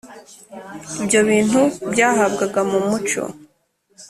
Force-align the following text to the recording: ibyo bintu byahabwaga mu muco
ibyo 1.01 1.19
bintu 1.29 1.61
byahabwaga 1.91 2.59
mu 2.69 2.79
muco 2.87 3.23